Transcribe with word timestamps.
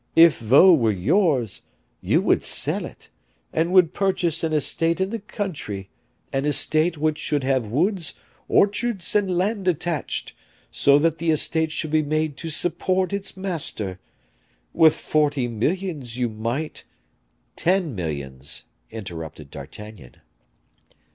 "If 0.15 0.39
Vaux 0.39 0.81
were 0.81 0.89
yours, 0.89 1.61
you 2.01 2.21
would 2.23 2.41
sell 2.41 2.85
it, 2.85 3.11
and 3.53 3.71
would 3.71 3.93
purchase 3.93 4.43
an 4.43 4.51
estate 4.51 4.99
in 4.99 5.11
the 5.11 5.19
country; 5.19 5.91
an 6.33 6.45
estate 6.45 6.97
which 6.97 7.19
should 7.19 7.43
have 7.43 7.67
woods, 7.67 8.15
orchards, 8.47 9.13
and 9.15 9.37
land 9.37 9.67
attached, 9.67 10.33
so 10.71 10.97
that 10.97 11.19
the 11.19 11.29
estate 11.29 11.71
should 11.71 11.91
be 11.91 12.01
made 12.01 12.35
to 12.37 12.49
support 12.49 13.13
its 13.13 13.37
master. 13.37 13.99
With 14.73 14.95
forty 14.95 15.47
millions 15.47 16.17
you 16.17 16.29
might" 16.29 16.83
"Ten 17.55 17.93
millions," 17.93 18.63
interrupted 18.89 19.51
D'Artagnan. 19.51 20.15